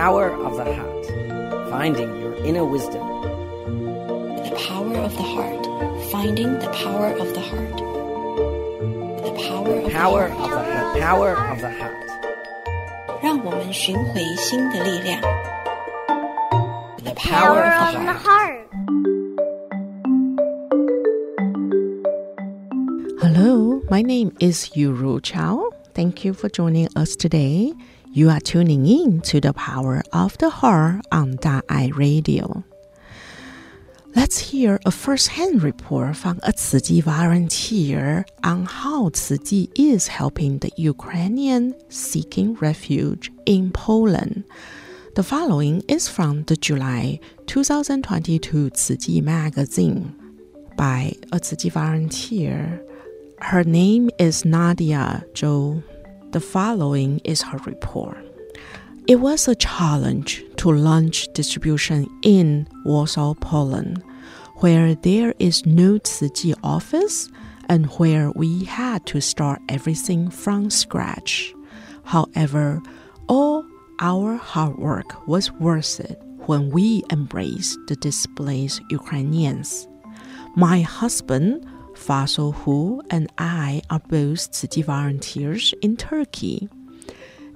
[0.00, 1.06] power of the heart,
[1.70, 3.02] finding your inner wisdom.
[4.44, 5.66] The power of the heart,
[6.10, 7.76] finding the power of the heart.
[9.24, 10.66] The power of Power the of heart.
[10.66, 11.92] the, the power of the heart.
[13.22, 15.20] 让我们寻回心的力量。
[17.04, 18.26] The power power of of the the heart.
[18.26, 19.76] heart.
[23.20, 25.70] Hello, my name is Yuru Chao.
[25.94, 27.72] Thank you for joining us today.
[28.13, 32.65] You are tuning in to the Power of the Heart on Da'ai Radio.
[34.13, 40.09] Let's hear a first-hand report from a Tzu Chi volunteer on how Tzu Chi is
[40.09, 44.43] helping the Ukrainian seeking refuge in Poland.
[45.15, 50.13] The following is from the July 2022 Tzu Chi magazine
[50.75, 52.83] by a Tzu Chi volunteer.
[53.39, 55.81] Her name is Nadia Zhou.
[56.31, 58.17] The following is her report.
[59.05, 64.01] It was a challenge to launch distribution in Warsaw, Poland,
[64.61, 67.27] where there is no Chi office
[67.67, 71.53] and where we had to start everything from scratch.
[72.05, 72.81] However,
[73.27, 73.65] all
[73.99, 79.85] our hard work was worth it when we embraced the displaced Ukrainians.
[80.55, 81.67] My husband,
[82.01, 86.67] Faisal Hu, and I are both Chi volunteers in Turkey.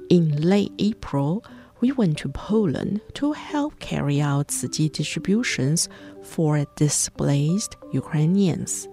[0.10, 1.44] In late April,
[1.82, 5.90] we went to Poland to help carry out Chi distributions
[6.22, 8.88] for displaced Ukrainians.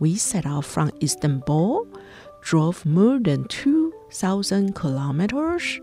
[0.00, 1.86] We set out from Istanbul,
[2.40, 5.80] drove more than 2,000 kilometers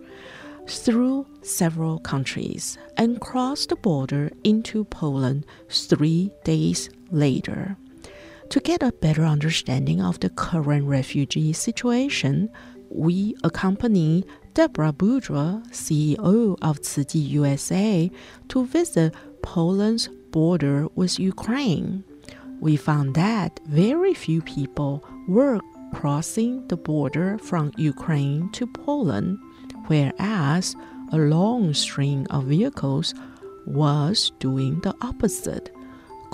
[0.68, 7.78] through several countries, and crossed the border into Poland three days later.
[8.50, 12.50] To get a better understanding of the current refugee situation,
[12.90, 18.10] we accompany Deborah Boudreaux, CEO of Chi USA,
[18.50, 22.04] to visit Poland's border with Ukraine.
[22.62, 25.60] We found that very few people were
[25.94, 29.38] crossing the border from Ukraine to Poland,
[29.88, 30.76] whereas
[31.12, 33.14] a long string of vehicles
[33.66, 35.75] was doing the opposite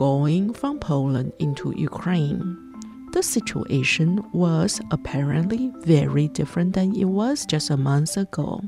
[0.02, 2.58] going from Poland into Ukraine.
[3.14, 8.64] The situation was apparently very different than it was just a month ago.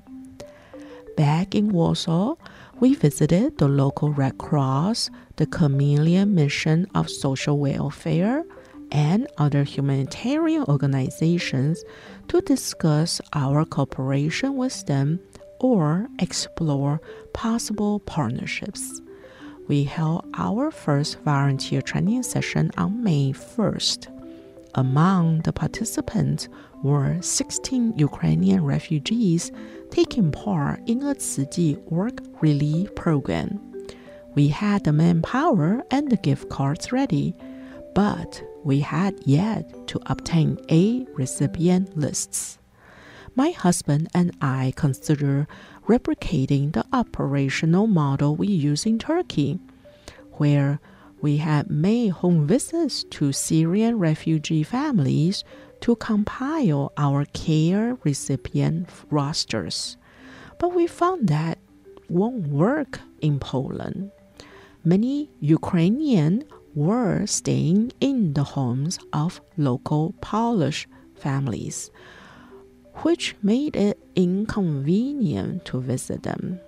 [1.17, 2.35] Back in Warsaw,
[2.79, 8.43] we visited the local Red Cross, the Camillian Mission of Social Welfare,
[8.91, 11.83] and other humanitarian organizations
[12.27, 15.19] to discuss our cooperation with them
[15.59, 17.01] or explore
[17.33, 19.01] possible partnerships
[19.67, 24.09] we held our first volunteer training session on May 1st.
[24.75, 26.49] Among the participants
[26.81, 29.51] were 16 Ukrainian refugees
[29.91, 33.59] taking part in a Tzu Chi work relief program.
[34.35, 37.35] We had the manpower and the gift cards ready,
[37.93, 42.57] but we had yet to obtain a recipient lists.
[43.35, 45.47] My husband and I consider
[45.87, 49.59] replicating the operational model we use in Turkey,
[50.33, 50.79] where
[51.21, 55.43] we had made home visits to Syrian refugee families
[55.81, 59.97] to compile our care recipient rosters.
[60.59, 61.59] But we found that
[62.09, 64.11] won't work in Poland.
[64.83, 66.43] Many Ukrainians
[66.75, 71.91] were staying in the homes of local Polish families
[73.01, 76.59] which made it inconvenient to visit them.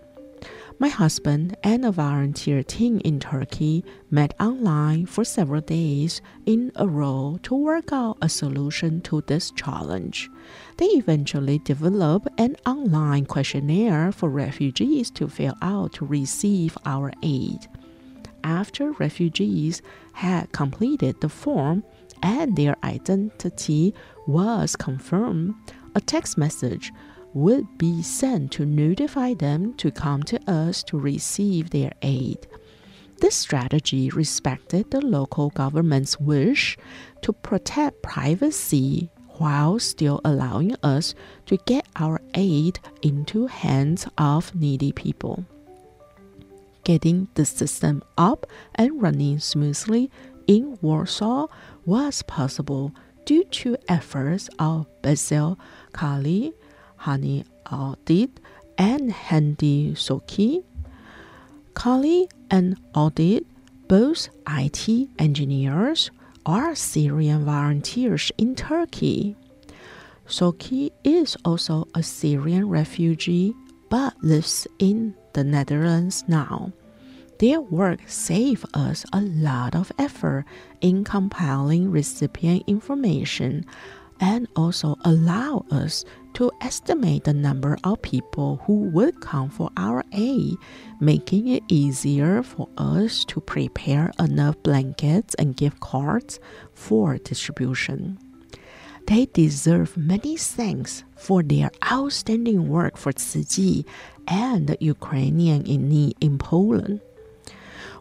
[0.77, 6.85] My husband and a volunteer team in Turkey met online for several days in a
[6.85, 10.29] row to work out a solution to this challenge.
[10.75, 17.67] They eventually developed an online questionnaire for refugees to fill out to receive our aid.
[18.43, 19.81] After refugees
[20.11, 21.85] had completed the form
[22.21, 23.93] and their identity
[24.27, 25.55] was confirmed,
[25.95, 26.91] a text message
[27.33, 32.47] would be sent to notify them to come to us to receive their aid.
[33.19, 36.77] This strategy respected the local government's wish
[37.21, 41.13] to protect privacy while still allowing us
[41.45, 45.45] to get our aid into hands of needy people.
[46.83, 48.45] Getting the system up
[48.75, 50.11] and running smoothly
[50.47, 51.47] in Warsaw
[51.85, 52.93] was possible
[53.25, 55.57] due to efforts of Basil
[55.95, 56.53] Kali,
[56.99, 58.41] Hani Audit,
[58.77, 60.65] and Handy Soki.
[61.73, 63.45] Kali and Audit,
[63.87, 66.11] both IT engineers,
[66.45, 69.37] are Syrian volunteers in Turkey.
[70.27, 73.53] Soki is also a Syrian refugee
[73.89, 76.73] but lives in the Netherlands now.
[77.39, 80.43] Their work saved us a lot of effort
[80.81, 83.65] in compiling recipient information
[84.19, 90.03] and also allow us to estimate the number of people who would come for our
[90.11, 90.55] aid,
[90.99, 96.39] making it easier for us to prepare enough blankets and gift cards
[96.73, 98.19] for distribution.
[99.07, 103.83] They deserve many thanks for their outstanding work for Chi
[104.27, 107.01] and the Ukrainian in need in Poland.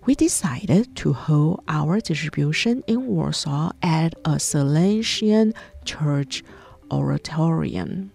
[0.07, 5.55] We decided to hold our distribution in Warsaw at a Salesian
[5.87, 6.45] church
[6.91, 8.13] oratorium.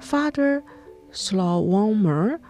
[0.00, 0.62] Father
[1.10, 2.40] Slawomir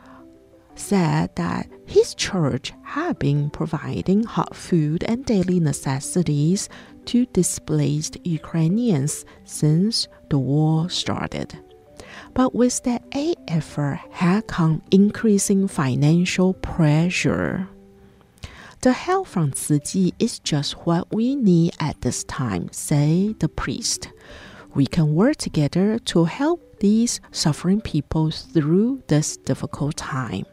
[0.75, 6.69] said that his church had been providing hot food and daily necessities
[7.07, 11.57] to displaced Ukrainians since the war started.
[12.35, 17.69] But with that aid effort had come increasing financial pressure.
[18.81, 24.09] The help from Chi is just what we need at this time, say the priest.
[24.73, 30.45] We can work together to help these suffering people through this difficult time.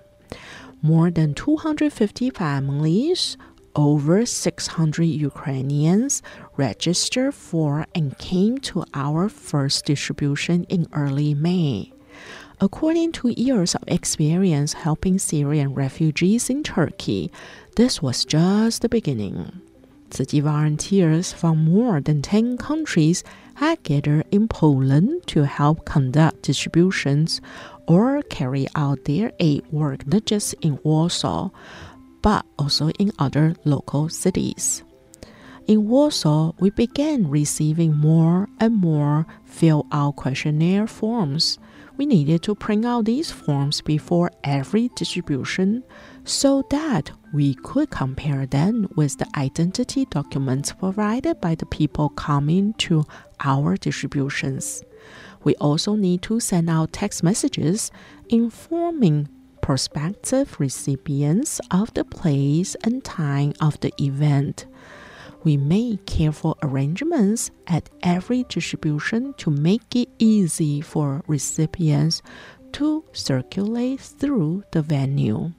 [0.82, 3.38] More than 250 families,
[3.76, 6.24] over 600 Ukrainians
[6.58, 11.92] registered for and came to our first distribution in early May.
[12.62, 17.30] According to years of experience helping Syrian refugees in Turkey,
[17.76, 19.62] this was just the beginning.
[20.10, 23.24] Tzu Chi volunteers from more than 10 countries
[23.56, 27.42] had gathered in Poland to help conduct distributions
[27.88, 31.50] or carry out their aid work not just in Warsaw,
[32.22, 34.84] but also in other local cities.
[35.68, 41.58] In Warsaw, we began receiving more and more fill out questionnaire forms.
[41.98, 45.84] We needed to print out these forms before every distribution
[46.26, 52.74] so that we could compare them with the identity documents provided by the people coming
[52.74, 53.06] to
[53.42, 54.84] our distributions.
[55.44, 57.92] We also need to send out text messages
[58.30, 59.30] informing
[59.62, 64.66] prospective recipients of the place and time of the event.
[65.44, 72.24] We made careful arrangements at every distribution to make it easy for recipients
[72.74, 75.54] to circulate through the venue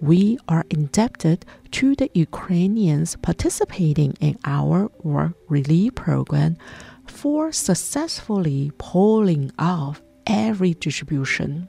[0.00, 6.56] we are indebted to the Ukrainians participating in our work relief program
[7.06, 11.68] for successfully pulling off every distribution.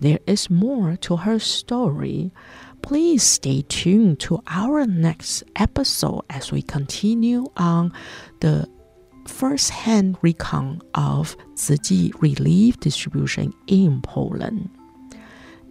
[0.00, 2.32] There is more to her story.
[2.82, 7.92] Please stay tuned to our next episode as we continue on
[8.40, 8.68] the
[9.26, 14.70] first hand recount of Chi relief distribution in Poland.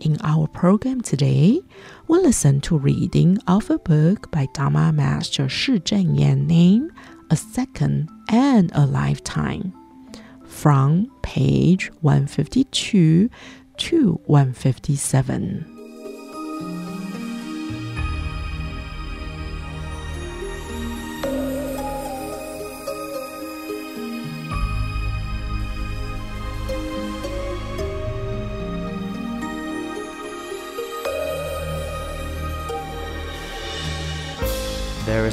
[0.01, 1.61] In our program today,
[2.07, 6.91] we'll listen to reading of a book by Dharma Master Shi Zhenyan named
[7.31, 9.73] A Second and a Lifetime
[10.43, 13.29] from page 152
[13.77, 15.74] to 157.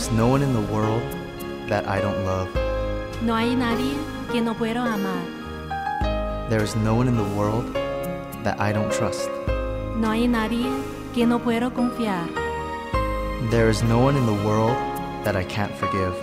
[0.02, 1.00] There is no one in the world
[1.68, 2.48] that I don't love.
[3.22, 3.94] No hay nadie
[4.32, 5.22] que no puedo amar.
[6.50, 7.72] There is no one in the world
[8.42, 9.30] that I don't trust.
[9.96, 10.66] No hay nadie
[11.14, 12.26] que no puedo confiar.
[13.52, 14.74] There is no one in the world
[15.22, 16.16] that I can't forgive.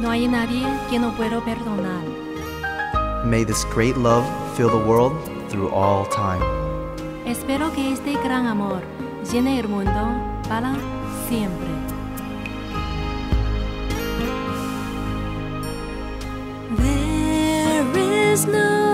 [0.00, 2.04] No hay nadie que no puedo perdonar.
[3.24, 4.24] May this great love
[4.56, 5.16] fill the world
[5.48, 6.44] through all time.
[7.26, 8.82] Espero que este gran amor
[9.32, 10.14] llene el mundo
[10.48, 10.76] para
[11.28, 11.79] siempre.
[18.46, 18.89] There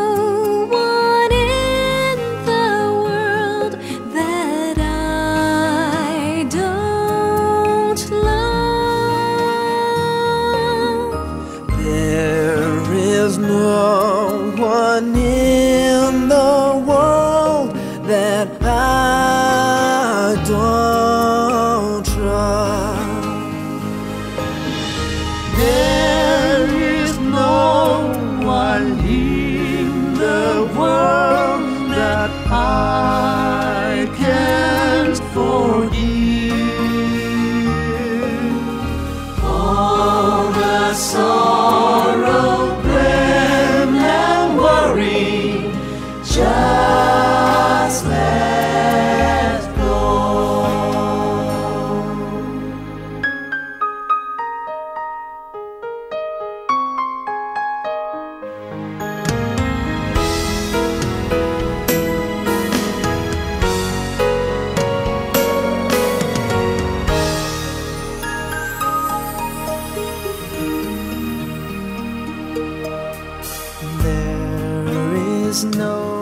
[75.65, 76.16] no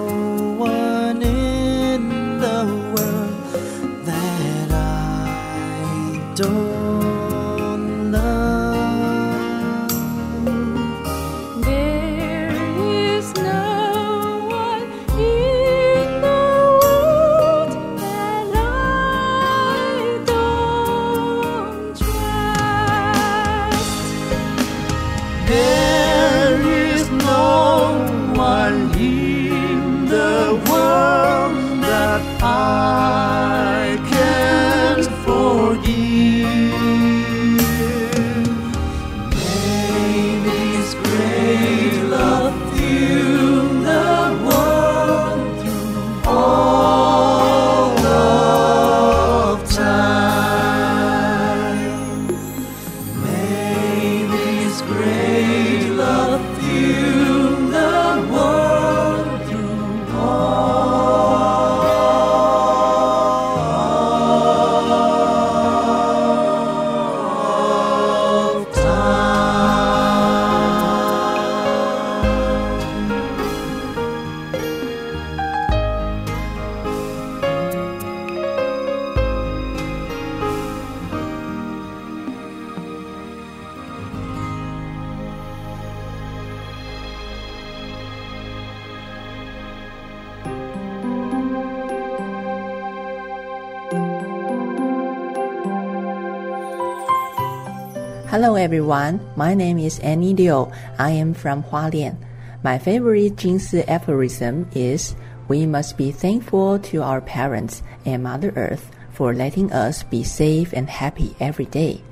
[98.34, 100.66] Hello everyone, my name is Annie Liu.
[100.98, 102.16] I am from Hualien.
[102.64, 105.14] My favorite Jingsi aphorism is
[105.46, 110.72] We must be thankful to our parents and Mother Earth for letting us be safe
[110.72, 112.02] and happy every day.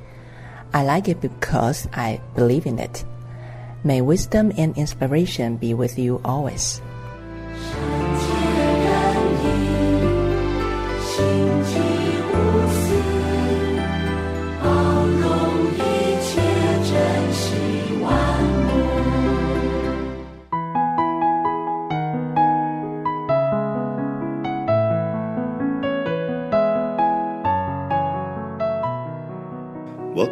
[0.73, 3.05] I like it because I believe in it.
[3.83, 6.81] May wisdom and inspiration be with you always.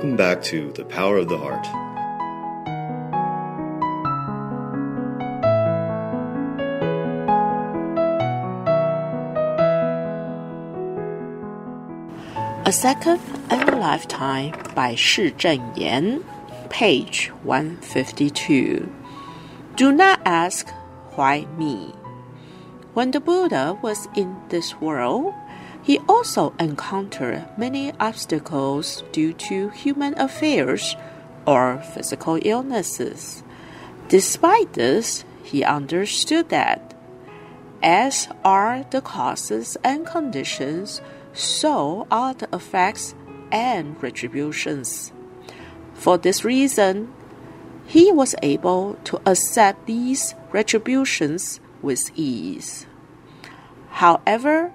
[0.00, 1.66] Welcome back to The Power of the Heart.
[12.66, 16.24] A Second and a Lifetime by Shi Zhenyan,
[16.70, 18.90] page 152.
[19.76, 20.70] Do not ask,
[21.16, 21.92] why me?
[22.94, 25.34] When the Buddha was in this world,
[25.82, 30.96] he also encountered many obstacles due to human affairs
[31.46, 33.42] or physical illnesses.
[34.08, 36.94] Despite this, he understood that
[37.82, 41.00] as are the causes and conditions,
[41.32, 43.14] so are the effects
[43.50, 45.12] and retributions.
[45.94, 47.12] For this reason,
[47.86, 52.86] he was able to accept these retributions with ease.
[53.88, 54.72] However,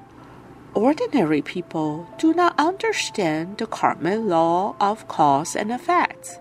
[0.76, 6.38] ordinary people do not understand the karmic law of cause and effect.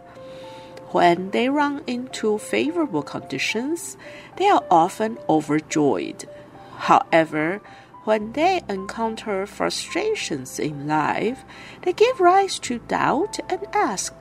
[0.90, 3.96] When they run into favorable conditions,
[4.36, 6.28] they are often overjoyed.
[6.76, 7.60] However,
[8.04, 11.44] when they encounter frustrations in life,
[11.82, 14.12] they give rise to doubt and ask,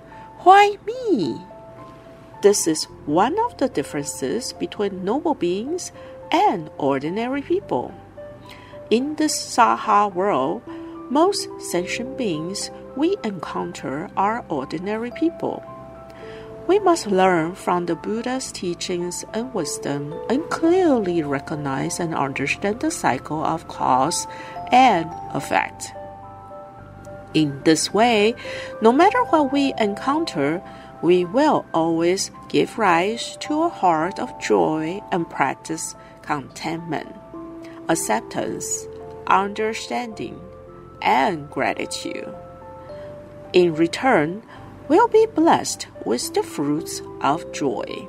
[0.44, 1.42] Why me?
[2.42, 5.92] This is one of the differences between noble beings
[6.32, 7.94] and ordinary people.
[8.94, 10.62] In this Saha world,
[11.10, 15.64] most sentient beings we encounter are ordinary people.
[16.68, 22.92] We must learn from the Buddha's teachings and wisdom and clearly recognize and understand the
[22.92, 24.28] cycle of cause
[24.72, 25.92] and effect.
[27.34, 28.36] In this way,
[28.80, 30.62] no matter what we encounter,
[31.02, 37.10] we will always give rise to a heart of joy and practice contentment,
[37.90, 38.88] acceptance,
[39.28, 40.40] understanding,
[41.02, 42.34] and gratitude.
[43.54, 44.44] In return,
[44.88, 48.08] we'll be blessed with the fruits of joy.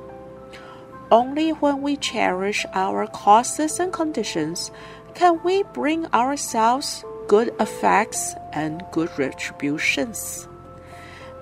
[1.11, 4.71] Only when we cherish our causes and conditions
[5.13, 10.47] can we bring ourselves good effects and good retributions.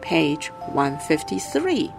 [0.01, 1.91] Page 153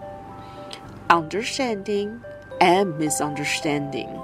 [1.11, 2.23] Understanding
[2.61, 4.21] and Misunderstanding.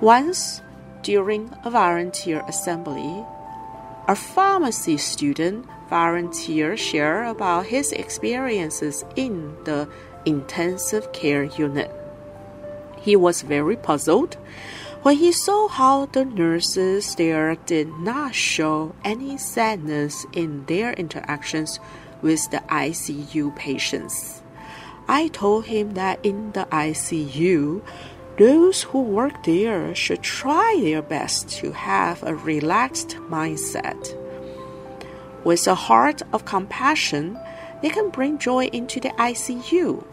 [0.00, 0.62] Once,
[1.02, 3.24] during a volunteer assembly,
[4.08, 9.88] a pharmacy student volunteer shared about his experiences in the
[10.24, 11.90] intensive care unit.
[13.00, 14.36] He was very puzzled
[15.02, 21.78] when he saw how the nurses there did not show any sadness in their interactions
[22.20, 24.42] with the ICU patients.
[25.06, 27.82] I told him that in the ICU,
[28.38, 34.16] those who work there should try their best to have a relaxed mindset.
[35.44, 37.38] With a heart of compassion,
[37.82, 40.04] they can bring joy into the ICU.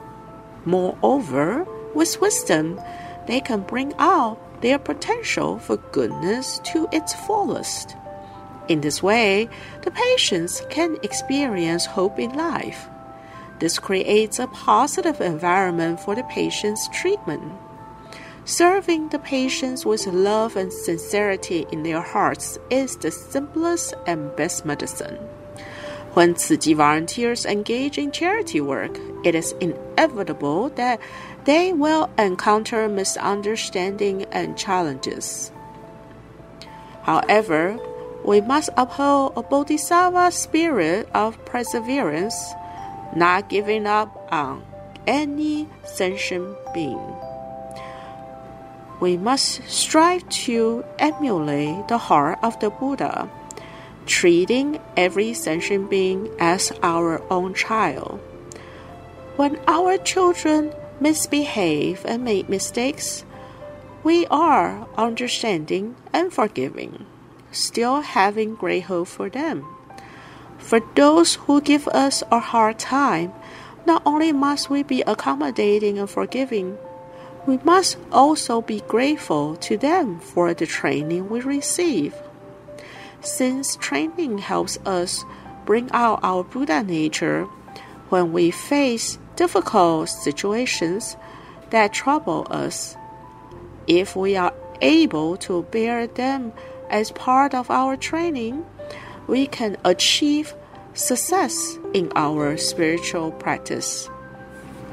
[0.65, 2.81] Moreover, with wisdom,
[3.27, 7.95] they can bring out their potential for goodness to its fullest.
[8.67, 9.47] In this way,
[9.83, 12.87] the patients can experience hope in life.
[13.59, 17.51] This creates a positive environment for the patient's treatment.
[18.47, 24.63] Serving the patients with love and sincerity in their hearts is the simplest and best
[24.63, 25.17] medicine.
[26.13, 30.99] When Tzu volunteers engage in charity work, it is inevitable that
[31.45, 35.51] they will encounter misunderstanding and challenges.
[37.01, 37.79] However,
[38.23, 42.53] we must uphold a bodhisattva spirit of perseverance,
[43.15, 44.63] not giving up on
[45.07, 47.24] any sentient being.
[48.99, 53.29] We must strive to emulate the heart of the Buddha,
[54.05, 58.19] treating every sentient being as our own child.
[59.35, 63.25] When our children misbehave and make mistakes,
[64.03, 67.05] we are understanding and forgiving,
[67.51, 69.65] still having great hope for them.
[70.57, 73.33] For those who give us a hard time,
[73.85, 76.77] not only must we be accommodating and forgiving,
[77.45, 82.13] we must also be grateful to them for the training we receive.
[83.21, 85.23] Since training helps us
[85.65, 87.45] bring out our Buddha nature
[88.09, 91.17] when we face difficult situations
[91.69, 92.95] that trouble us,
[93.87, 96.53] if we are able to bear them
[96.89, 98.65] as part of our training,
[99.27, 100.53] we can achieve
[100.93, 104.09] success in our spiritual practice.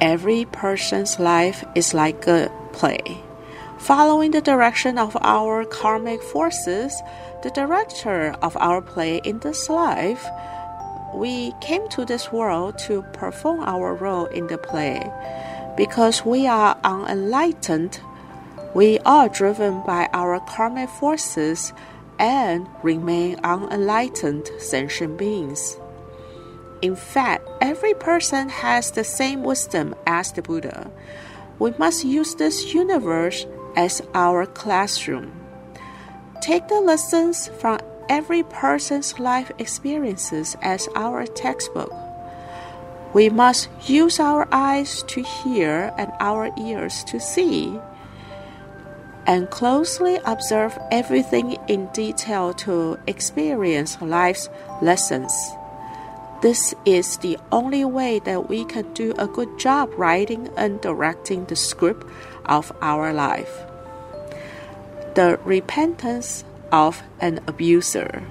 [0.02, 3.22] Every person's life is like a play.
[3.78, 7.00] Following the direction of our karmic forces,
[7.44, 10.26] the director of our play in this life,
[11.14, 15.08] we came to this world to perform our role in the play.
[15.76, 18.00] Because we are unenlightened,
[18.74, 21.72] we are driven by our karmic forces
[22.18, 25.76] and remain unenlightened sentient beings.
[26.82, 30.90] In fact, every person has the same wisdom as the Buddha.
[31.60, 35.32] We must use this universe as our classroom.
[36.40, 41.94] Take the lessons from every person's life experiences as our textbook.
[43.14, 47.78] We must use our eyes to hear and our ears to see,
[49.24, 54.48] and closely observe everything in detail to experience life's
[54.80, 55.32] lessons.
[56.42, 61.44] This is the only way that we can do a good job writing and directing
[61.44, 62.04] the script
[62.46, 63.62] of our life.
[65.14, 68.26] The repentance of an abuser.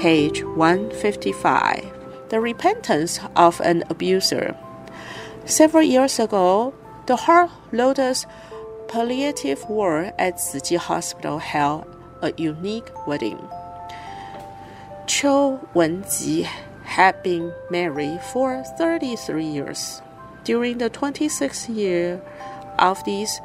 [0.00, 1.92] Page 155
[2.30, 4.56] The Repentance of an Abuser.
[5.44, 6.72] Several years ago,
[7.04, 8.24] the Heart Lotus
[8.88, 11.84] Palliative Ward at Chi Hospital held
[12.22, 13.46] a unique wedding.
[15.04, 16.44] Qiu Wenji
[16.84, 20.00] had been married for 33 years.
[20.44, 22.22] During the 26th year
[22.78, 23.38] of these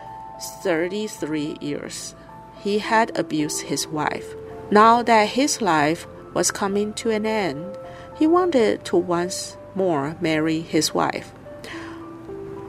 [0.63, 2.15] 33 years,
[2.63, 4.33] he had abused his wife.
[4.71, 7.75] Now that his life was coming to an end,
[8.15, 11.33] he wanted to once more marry his wife,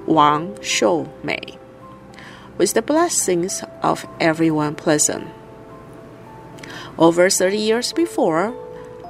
[0.07, 1.59] Wang Shou Mei
[2.59, 5.29] with the blessings of everyone present.
[6.98, 8.55] Over 30 years before,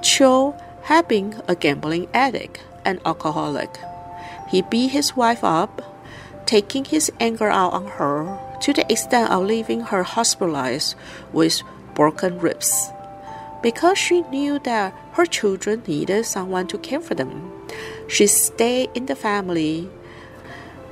[0.03, 3.71] Qiu had been a gambling addict and alcoholic.
[4.49, 5.83] He beat his wife up,
[6.47, 10.95] taking his anger out on her to the extent of leaving her hospitalized
[11.33, 11.63] with
[11.95, 12.91] broken ribs.
[13.63, 17.53] Because she knew that her children needed someone to care for them,
[18.09, 19.89] she stayed in the family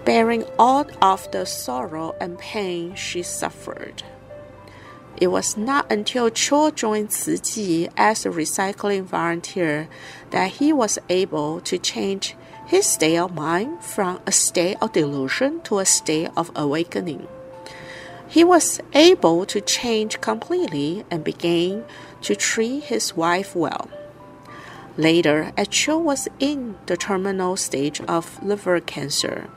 [0.05, 4.03] bearing all of the sorrow and pain she suffered.
[5.17, 9.89] It was not until Qiu joined Chi as a recycling volunteer
[10.31, 12.35] that he was able to change
[12.67, 17.29] his state of mind from a state of delusion to a state of awakening.
[18.27, 21.85] He was able to change completely and began
[22.25, 23.89] to treat his wife well.
[24.97, 29.49] Later, as Cho was in the terminal stage of liver cancer,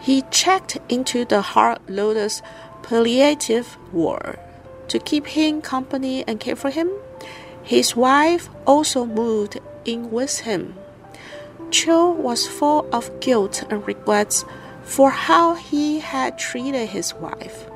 [0.00, 2.42] he checked into the Heart Lotus
[2.82, 4.38] palliative ward
[4.88, 6.90] to keep him company and care for him.
[7.62, 10.74] His wife also moved in with him.
[11.70, 14.44] Cho was full of guilt and regrets
[14.82, 17.66] for how he had treated his wife.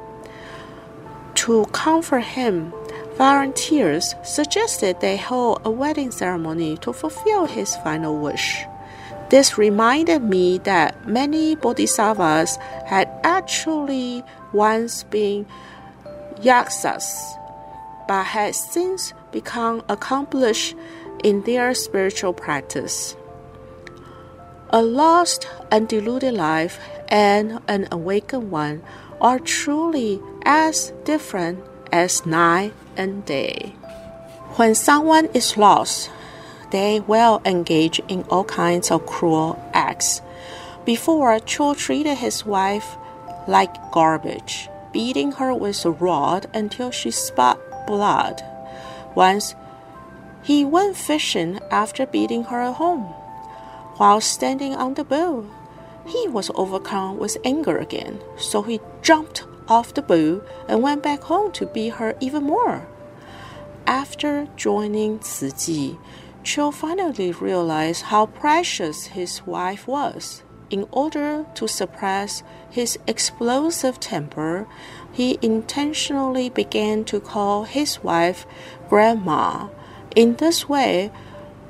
[1.35, 2.73] To comfort him,
[3.21, 8.65] volunteers suggested they hold a wedding ceremony to fulfill his final wish.
[9.29, 12.57] This reminded me that many bodhisattvas
[12.87, 15.45] had actually once been
[16.41, 17.37] yakshas,
[18.09, 20.75] but had since become accomplished
[21.23, 23.15] in their spiritual practice.
[24.71, 28.83] A lost and deluded life and an awakened one
[29.21, 33.73] are truly as different as night and day.
[34.57, 36.11] When someone is lost,
[36.71, 40.21] they will engage in all kinds of cruel acts.
[40.85, 42.97] Before, Cho treated his wife
[43.49, 48.43] like garbage, beating her with a rod until she spat blood.
[49.15, 49.55] Once,
[50.43, 53.15] he went fishing after beating her at home.
[53.97, 55.49] While standing on the boat,
[56.07, 61.23] he was overcome with anger again, so he jumped off the boat and went back
[61.23, 62.87] home to beat her even more.
[63.87, 65.97] After joining Chi,
[66.43, 70.43] Cho finally realized how precious his wife was.
[70.71, 74.69] In order to suppress his explosive temper,
[75.13, 78.47] he intentionally began to call his wife
[78.89, 79.69] Grandma.
[80.15, 81.11] In this way,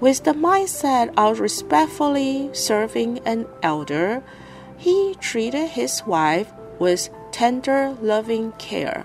[0.01, 4.23] with the mindset of respectfully serving an elder,
[4.77, 9.05] he treated his wife with tender, loving care.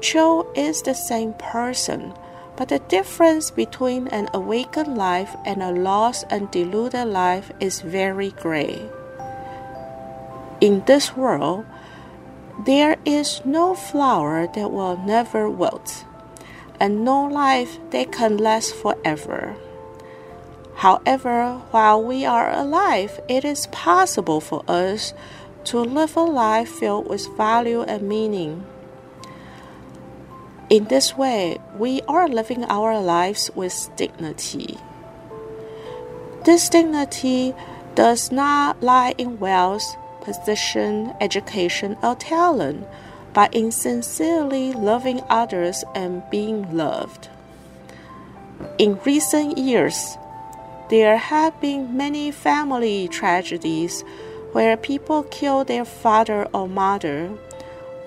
[0.00, 2.12] Cho is the same person
[2.56, 8.30] but the difference between an awakened life and a lost and deluded life is very
[8.30, 8.80] great.
[10.60, 11.64] In this world,
[12.64, 16.04] there is no flower that will never wilt,
[16.78, 19.56] and no life that can last forever.
[20.76, 25.12] However, while we are alive, it is possible for us
[25.64, 28.64] to live a life filled with value and meaning.
[30.70, 34.78] In this way, we are living our lives with dignity.
[36.44, 37.54] This dignity
[37.94, 42.86] does not lie in wealth, position, education, or talent,
[43.32, 47.28] but in sincerely loving others and being loved.
[48.78, 50.16] In recent years,
[50.90, 54.04] there have been many family tragedies
[54.54, 57.36] where people kill their father or mother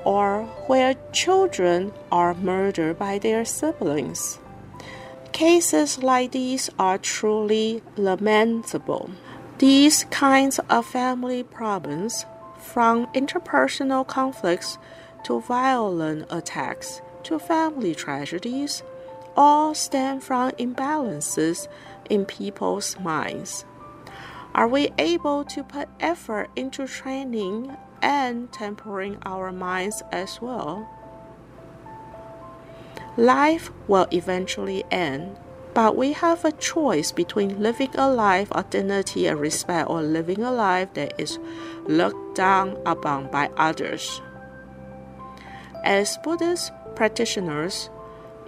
[0.05, 4.39] or where children are murdered by their siblings.
[5.33, 9.11] Cases like these are truly lamentable.
[9.57, 12.25] These kinds of family problems,
[12.61, 14.77] from interpersonal conflicts
[15.25, 18.83] to violent attacks to family tragedies,
[19.35, 21.67] all stem from imbalances
[22.09, 23.65] in people's minds.
[24.57, 30.87] Are we able to put effort into training and tempering our minds as well.
[33.15, 35.37] Life will eventually end,
[35.73, 40.41] but we have a choice between living a life of dignity and respect or living
[40.43, 41.39] a life that is
[41.85, 44.21] looked down upon by others.
[45.83, 47.89] As Buddhist practitioners,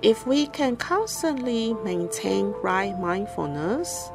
[0.02, 4.12] if we can constantly maintain right mindfulness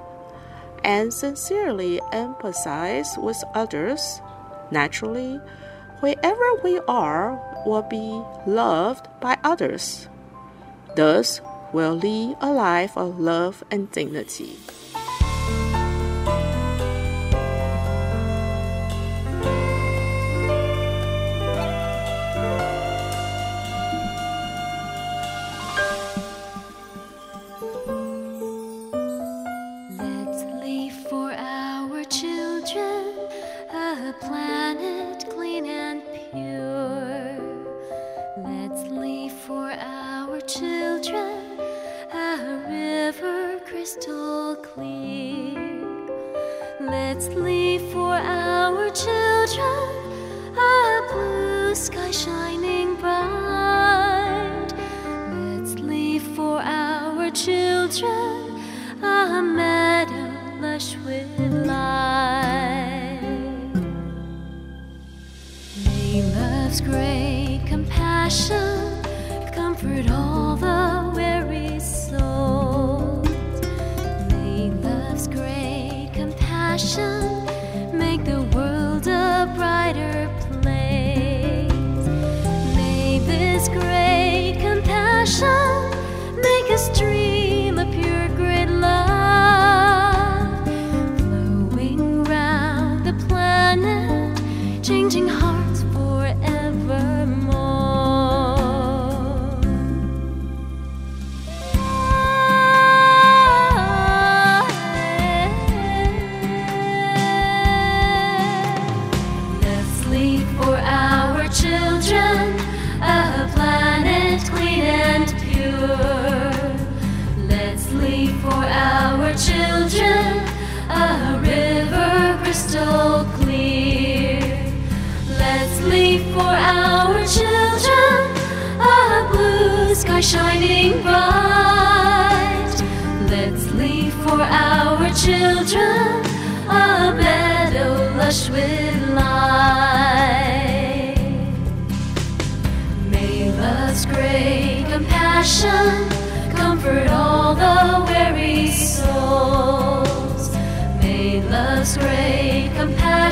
[0.84, 4.20] and sincerely empathize with others,
[4.70, 5.40] Naturally,
[6.00, 10.08] wherever we are will be loved by others.
[10.96, 11.40] Thus,
[11.72, 14.56] we'll lead a life of love and dignity.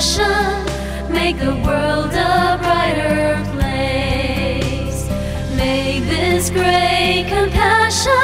[0.03, 5.09] passion, make the world a brighter place.
[5.57, 8.17] Make this great compassion,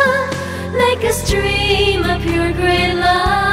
[0.73, 3.48] make us dream of pure great love.